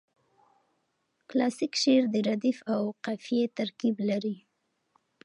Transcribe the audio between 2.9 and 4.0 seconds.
قافیه ترکیب